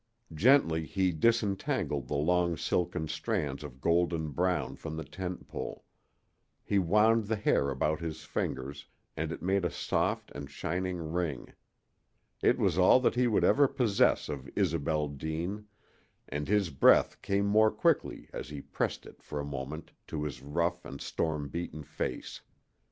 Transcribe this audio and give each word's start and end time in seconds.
Gently 0.33 0.87
he 0.87 1.11
disentangled 1.11 2.07
the 2.07 2.15
long 2.15 2.57
silken 2.57 3.07
strands 3.07 3.63
of 3.63 3.79
golden 3.79 4.31
brown 4.31 4.75
from 4.75 4.97
the 4.97 5.03
tent 5.03 5.47
pole. 5.47 5.85
He 6.63 6.79
wound 6.79 7.25
the 7.25 7.35
hair 7.35 7.69
about 7.69 7.99
his 7.99 8.23
fingers, 8.23 8.87
and 9.15 9.31
it 9.31 9.43
made 9.43 9.63
a 9.63 9.69
soft 9.69 10.31
and 10.33 10.49
shining 10.49 10.97
ring. 11.13 11.53
It 12.41 12.57
was 12.57 12.79
all 12.79 12.99
that 13.01 13.13
he 13.13 13.27
would 13.27 13.43
ever 13.43 13.67
possess 13.67 14.27
of 14.27 14.49
Isobel 14.55 15.07
Deane, 15.09 15.67
and 16.27 16.47
his 16.47 16.71
breath 16.71 17.21
came 17.21 17.45
more 17.45 17.69
quickly 17.69 18.27
as 18.33 18.49
he 18.49 18.59
pressed 18.63 19.05
it 19.05 19.21
for 19.21 19.39
a 19.39 19.45
moment 19.45 19.91
to 20.07 20.23
his 20.23 20.41
rough 20.41 20.83
and 20.83 20.99
storm 20.99 21.47
beaten 21.47 21.83
face. 21.83 22.41